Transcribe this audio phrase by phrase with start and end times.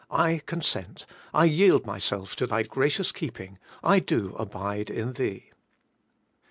[0.09, 5.51] I consent; I yield myself to Thy gracious keeping; I do abide in Thee.'